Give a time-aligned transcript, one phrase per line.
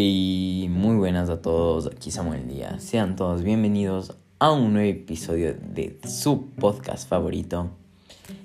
[0.00, 2.84] Y muy buenas a todos, aquí Samuel Díaz.
[2.84, 7.70] Sean todos bienvenidos a un nuevo episodio de su podcast favorito.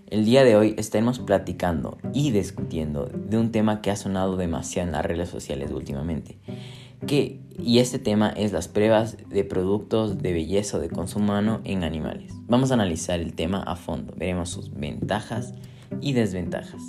[0.08, 4.88] El día de hoy estaremos platicando y discutiendo de un tema que ha sonado demasiado
[4.88, 6.40] en las redes sociales últimamente.
[7.06, 11.62] Que, y este tema es las pruebas de productos de belleza o de consumo humano
[11.66, 12.34] en animales.
[12.48, 15.54] Vamos a analizar el tema a fondo, veremos sus ventajas
[16.02, 16.82] y desventajas.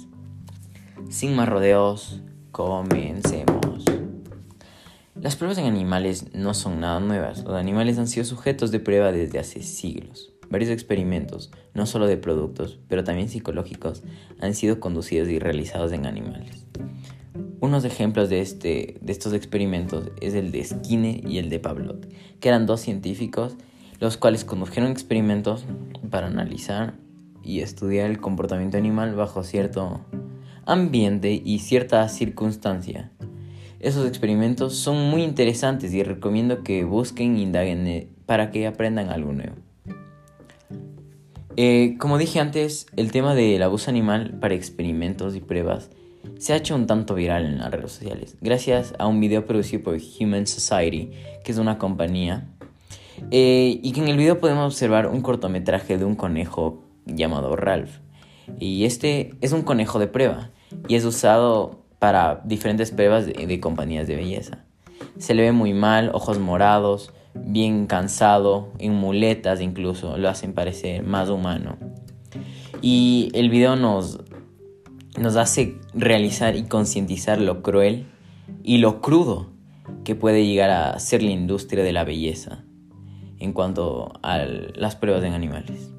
[1.10, 3.84] Sin más rodeos, comencemos.
[5.24, 7.45] Las pruebas en animales no son nada nuevas.
[7.45, 10.34] Los animales han sido sujetos de prueba desde hace siglos.
[10.50, 14.02] Varios experimentos, no solo de productos, pero también psicológicos,
[14.38, 16.66] han sido conducidos y realizados en animales.
[17.60, 22.00] Unos ejemplos de, este, de estos experimentos es el de Skinner y el de Pavlov,
[22.38, 23.56] que eran dos científicos
[24.00, 25.64] los cuales condujeron experimentos
[26.11, 26.98] para analizar
[27.42, 30.05] y estudiar el comportamiento animal bajo cierto
[30.66, 33.11] ambiente y cierta circunstancia
[33.84, 39.10] esos experimentos son muy interesantes y recomiendo que busquen e indaguen eh, para que aprendan
[39.10, 39.56] algo nuevo.
[41.56, 45.91] Eh, como dije antes, el tema del abuso animal para experimentos y pruebas
[46.38, 49.82] se ha hecho un tanto viral en las redes sociales, gracias a un video producido
[49.84, 51.10] por Human Society,
[51.44, 52.48] que es una compañía,
[53.30, 57.98] eh, y que en el video podemos observar un cortometraje de un conejo llamado Ralph.
[58.58, 60.50] Y este es un conejo de prueba,
[60.88, 64.58] y es usado para diferentes pruebas de, compañías de belleza.
[65.16, 71.02] Se le ve muy mal, ojos morados, bien cansado, en muletas incluso, lo hacen parecer
[71.02, 71.78] más humano.
[72.82, 74.20] Y el video nos,
[75.19, 78.05] nos hace realizar y concientizar lo cruel
[78.62, 79.47] y lo crudo
[80.05, 82.64] que puede llegar a ser la industria de la belleza
[83.38, 85.91] en cuanto a las pruebas en animales.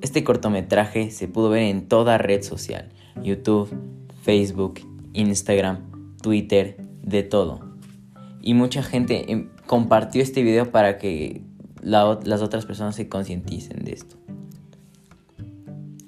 [0.00, 2.88] Este cortometraje se pudo ver en toda red social,
[3.22, 3.72] YouTube,
[4.24, 4.80] Facebook
[5.14, 7.60] Instagram, Twitter, de todo.
[8.40, 11.42] Y mucha gente em, compartió este video para que
[11.82, 14.16] las otras personas se concienticen de esto.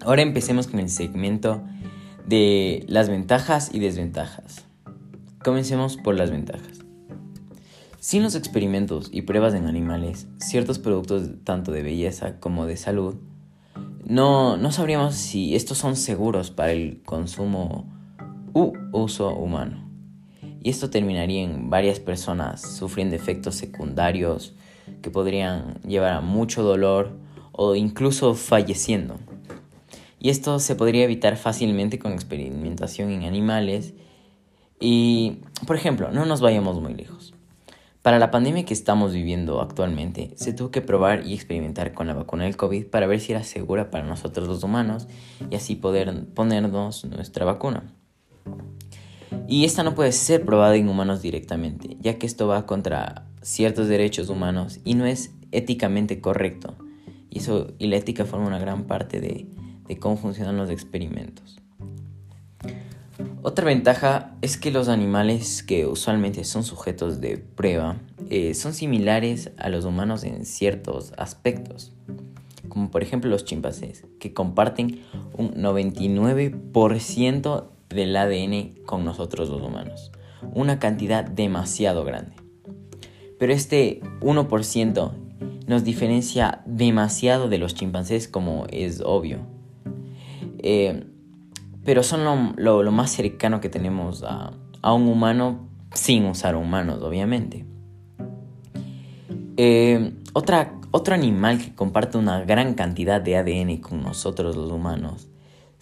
[0.00, 1.62] Ahora empecemos con el segmento
[2.26, 4.64] de las ventajas y desventajas.
[5.42, 6.80] Comencemos por las ventajas.
[7.98, 13.16] Sin los experimentos y pruebas en animales, ciertos productos tanto de belleza como de salud,
[14.04, 17.93] no, no sabríamos si estos son seguros para el consumo
[18.54, 19.84] u uso humano.
[20.62, 24.54] Y esto terminaría en varias personas sufriendo efectos secundarios
[25.02, 27.12] que podrían llevar a mucho dolor
[27.52, 29.18] o incluso falleciendo.
[30.18, 33.92] Y esto se podría evitar fácilmente con experimentación en animales.
[34.80, 37.34] Y, por ejemplo, no nos vayamos muy lejos.
[38.00, 42.14] Para la pandemia que estamos viviendo actualmente, se tuvo que probar y experimentar con la
[42.14, 45.08] vacuna del COVID para ver si era segura para nosotros los humanos
[45.50, 47.94] y así poder ponernos nuestra vacuna.
[49.46, 53.88] Y esta no puede ser probada en humanos directamente, ya que esto va contra ciertos
[53.88, 56.76] derechos humanos y no es éticamente correcto.
[57.30, 59.46] Y, eso, y la ética forma una gran parte de,
[59.98, 61.60] cómo funcionan los experimentos.
[63.42, 67.98] Otra ventaja es que los animales que usualmente son sujetos de prueba
[68.30, 71.92] eh, son similares a los humanos en ciertos aspectos,
[72.68, 75.00] como por ejemplo los chimpancés, que comparten
[75.36, 80.10] un 99% del ADN con nosotros los humanos.
[80.52, 82.34] Una cantidad demasiado grande.
[83.38, 85.12] Pero este 1%
[85.66, 89.38] nos diferencia demasiado de los chimpancés como es obvio.
[90.58, 91.04] Eh,
[91.84, 94.52] pero son lo, más cercano que tenemos a,
[94.92, 97.64] un humano sin usar humanos, obviamente.
[99.56, 105.28] Eh, otro animal que comparte una gran cantidad de ADN con nosotros los humanos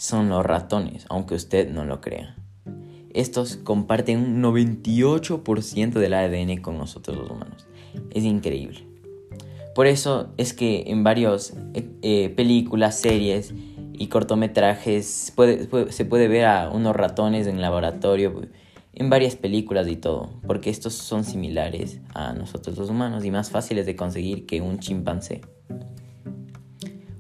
[0.03, 2.35] son los ratones, aunque usted no lo crea.
[3.15, 7.69] Estos comparten un 98% del ADN con nosotros los humanos.
[8.11, 8.85] Es increíble.
[9.77, 13.55] Por eso es que en varias eh, eh, películas, series
[13.93, 15.33] y cortometrajes
[15.91, 18.49] se puede ver a unos ratones en laboratorio
[18.95, 23.51] en varias películas y todo, porque estos son similares a nosotros los humanos y más
[23.51, 25.43] fáciles de conseguir que un chimpancé.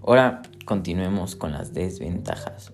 [0.04, 2.72] Ahora continuemos con las desventajas.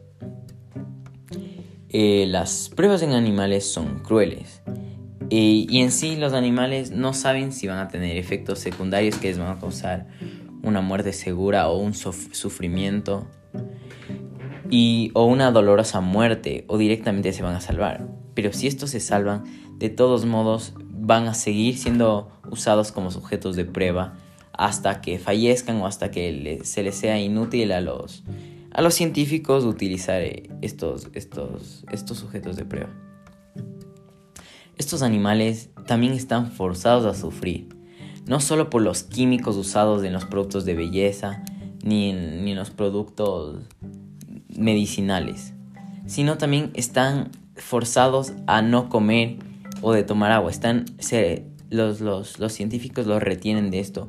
[1.90, 4.62] Eh, las pruebas en animales son crueles
[5.30, 9.38] y en sí los animales no saben si van a tener efectos secundarios que les
[9.38, 10.06] van a causar
[10.62, 13.26] una muerte segura o un sufrimiento
[14.70, 18.06] y, o una dolorosa muerte o directamente se van a salvar.
[18.34, 19.44] Pero si estos se salvan,
[19.78, 24.14] de todos modos van a seguir siendo usados como sujetos de prueba
[24.58, 28.24] hasta que fallezcan o hasta que se les sea inútil a los,
[28.72, 32.90] a los científicos utilizar eh, estos, estos, estos sujetos de prueba.
[34.76, 37.68] estos animales también están forzados a sufrir,
[38.26, 41.44] no solo por los químicos usados en los productos de belleza
[41.84, 43.62] ni en, los productos
[44.48, 45.54] medicinales,
[46.06, 49.36] sino también están forzados a no comer
[49.82, 50.50] o de tomar agua.
[50.50, 50.86] Están,
[51.70, 54.08] los, los, los científicos los retienen de esto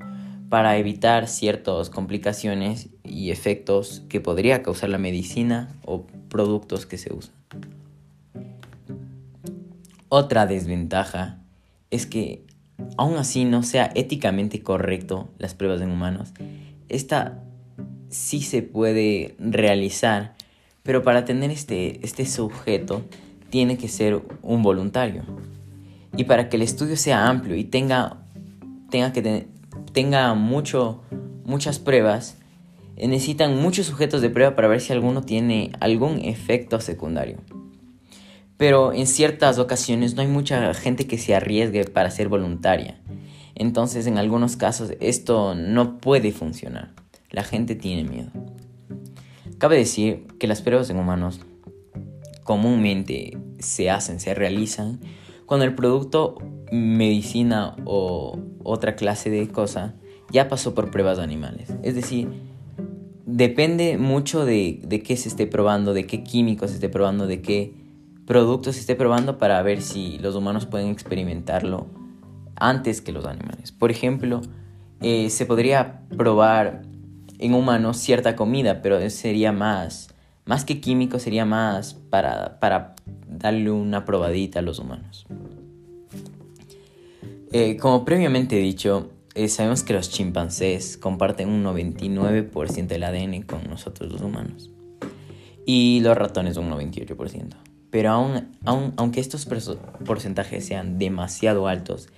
[0.50, 7.14] para evitar ciertas complicaciones y efectos que podría causar la medicina o productos que se
[7.14, 7.34] usan.
[10.10, 11.40] Otra desventaja
[11.92, 12.44] es que
[12.98, 16.34] aún así no sea éticamente correcto las pruebas en humanos.
[16.88, 17.44] Esta
[18.10, 20.34] sí se puede realizar,
[20.84, 23.04] pero para tener este, este sujeto
[23.50, 25.24] tiene que ser un voluntario.
[26.16, 28.18] Y para que el estudio sea amplio y tenga,
[28.90, 29.48] tenga, que
[29.94, 31.02] tenga mucho,
[31.46, 32.38] muchas pruebas,
[32.98, 37.38] necesitan muchos sujetos de prueba para ver si alguno tiene algún efecto secundario
[38.60, 43.00] pero en ciertas ocasiones no hay mucha gente que se arriesgue para ser voluntaria.
[43.56, 46.92] Entonces en algunos casos esto no puede funcionar.
[47.32, 48.32] La gente tiene miedo.
[49.60, 51.40] Cabe decir que las pruebas en humanos
[52.44, 55.00] comúnmente se hacen, se realizan
[55.46, 56.36] cuando el producto
[56.72, 59.96] medicina o otra clase de cosa
[60.32, 61.74] ya pasó por pruebas de animales.
[61.82, 62.30] Es decir,
[63.26, 67.42] depende mucho de, de qué se esté probando, de qué químicos se esté probando, de
[67.42, 67.74] qué
[68.26, 71.88] productos se esté probando para ver si los humanos pueden experimentarlo
[72.56, 73.72] antes que los animales.
[73.72, 74.42] Por ejemplo,
[75.02, 76.84] eh, se podría probar
[77.40, 80.14] en humanos cierta comida, pero sería más,
[80.46, 82.96] más que químico, sería más para, para
[83.28, 85.26] darle una probadita a los humanos.
[87.52, 93.68] Eh, como previamente dicho, eh, sabemos que los chimpancés comparten un 99% del ADN con
[93.70, 94.70] nosotros los humanos
[95.66, 97.56] y los ratones un 98%.
[97.90, 99.48] Pero aún, aunque estos
[100.06, 102.10] porcentajes sean demasiado altos,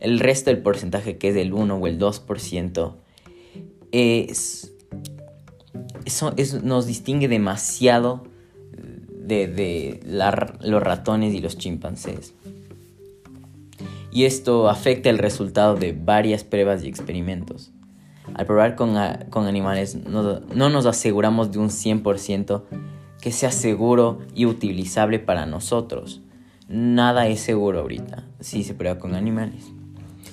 [0.00, 2.94] el resto del porcentaje que es del 1 o el 2%
[3.92, 4.72] es,
[6.04, 8.24] eso, nos distingue demasiado
[9.36, 10.00] de,
[10.62, 12.34] los ratones y los chimpancés.
[14.12, 17.72] Y esto afecta el resultado de varias pruebas y experimentos.
[18.34, 22.62] Al probar con, animales no, no nos aseguramos de un 100%
[23.20, 26.22] que sea seguro y utilizable para nosotros.
[26.68, 29.72] Nada es seguro ahorita si se prueba con animales.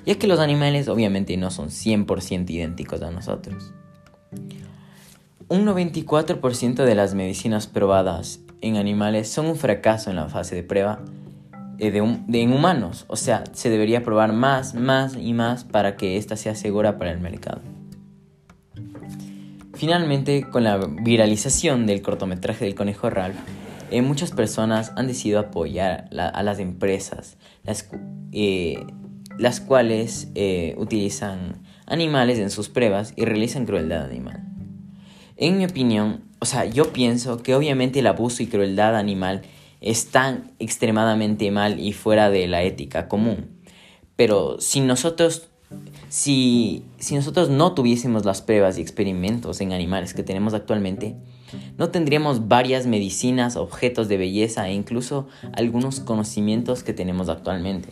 [0.06, 3.74] Ya que los animales obviamente no son 100% idénticos a nosotros.
[5.50, 10.64] Un 94% de las medicinas probadas en animales son un fracaso en la fase de
[10.64, 11.00] prueba
[11.80, 13.06] eh, de, en humanos.
[13.08, 17.12] O sea, se debería probar más, más y más para que ésta sea segura para
[17.12, 17.62] el mercado.
[19.74, 23.38] Finalmente, con la viralización del cortometraje del conejo Ralph,
[23.92, 27.90] eh, muchas personas han decidido apoyar a las empresas, las,
[28.32, 28.86] eh,
[29.68, 30.30] cuales
[30.78, 34.44] utilizan animales en sus pruebas y realizan crueldad animal.
[35.38, 39.44] En mi opinión, o sea, yo pienso que obviamente el abuso y crueldad animal
[39.82, 43.50] están extremadamente mal y fuera de la ética común.
[44.16, 45.50] Pero si nosotros
[46.10, 51.16] si, nosotros no tuviésemos las pruebas y experimentos en animales que tenemos actualmente,
[51.78, 57.90] no tendríamos varias medicinas, objetos de belleza e incluso algunos conocimientos que tenemos actualmente.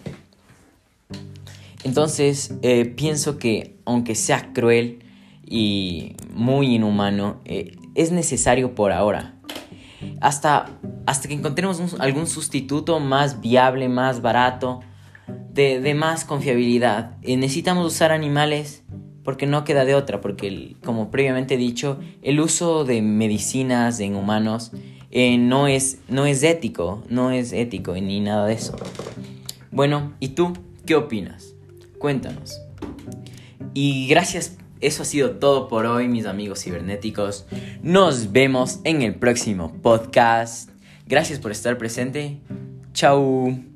[1.83, 4.99] Entonces, eh, pienso que aunque sea cruel
[5.45, 9.34] y muy inhumano, eh, es necesario por ahora.
[10.21, 10.67] Hasta,
[11.05, 14.81] hasta que encontremos algún sustituto más viable, más barato,
[15.53, 17.17] de, más confiabilidad.
[17.21, 18.83] Eh, necesitamos usar animales
[19.23, 24.15] porque no queda de otra, porque como previamente he dicho, el uso de medicinas en
[24.15, 24.71] humanos
[25.11, 28.75] eh, no, es, no es ético, no es ético ni nada de eso.
[29.71, 30.53] Bueno, ¿y tú
[30.85, 31.55] qué opinas?
[31.97, 32.61] Cuéntanos.
[33.73, 37.45] Y gracias, eso ha sido todo por hoy, mis amigos cibernéticos.
[37.81, 40.69] Nos vemos en el próximo podcast.
[41.07, 42.39] Gracias por estar presente.
[42.93, 43.74] Chao.